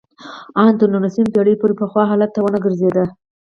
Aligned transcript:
ان 0.61 0.71
تر 0.79 0.87
نولسمې 0.93 1.31
پېړۍ 1.33 1.55
پورې 1.61 1.73
پخوا 1.81 2.03
حالت 2.09 2.29
ته 2.33 2.39
ونه 2.41 2.59
ګرځېده 2.65 3.03